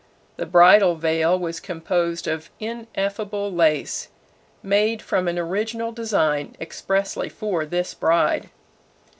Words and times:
The 0.37 0.47
bridal 0.47 0.95
veil 0.95 1.37
was 1.37 1.59
composed 1.59 2.25
of 2.27 2.49
ineffable 2.59 3.53
lace, 3.53 4.07
made 4.63 4.99
from 4.99 5.27
an 5.27 5.37
original 5.37 5.91
design 5.91 6.55
expressly 6.59 7.29
for 7.29 7.67
this 7.67 7.93
bride. 7.93 8.49